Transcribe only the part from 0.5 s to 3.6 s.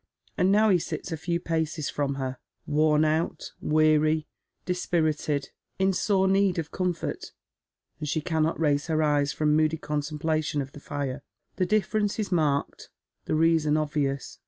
now he sits a few paces fi om her, worn out,